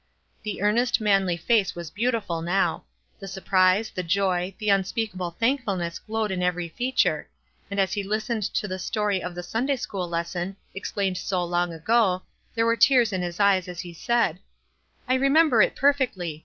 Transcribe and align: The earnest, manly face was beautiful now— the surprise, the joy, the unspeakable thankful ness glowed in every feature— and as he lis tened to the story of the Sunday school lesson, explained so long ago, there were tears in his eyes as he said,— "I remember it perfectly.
The 0.41 0.63
earnest, 0.63 0.99
manly 0.99 1.37
face 1.37 1.75
was 1.75 1.91
beautiful 1.91 2.41
now— 2.41 2.85
the 3.19 3.27
surprise, 3.27 3.91
the 3.93 4.01
joy, 4.01 4.55
the 4.57 4.69
unspeakable 4.71 5.29
thankful 5.39 5.75
ness 5.75 5.99
glowed 5.99 6.31
in 6.31 6.41
every 6.41 6.69
feature— 6.69 7.29
and 7.69 7.79
as 7.79 7.93
he 7.93 8.01
lis 8.01 8.27
tened 8.27 8.51
to 8.53 8.67
the 8.67 8.79
story 8.79 9.21
of 9.21 9.35
the 9.35 9.43
Sunday 9.43 9.75
school 9.75 10.07
lesson, 10.09 10.55
explained 10.73 11.19
so 11.19 11.43
long 11.43 11.71
ago, 11.71 12.23
there 12.55 12.65
were 12.65 12.75
tears 12.75 13.13
in 13.13 13.21
his 13.21 13.39
eyes 13.39 13.67
as 13.67 13.81
he 13.81 13.93
said,— 13.93 14.39
"I 15.07 15.13
remember 15.13 15.61
it 15.61 15.75
perfectly. 15.75 16.39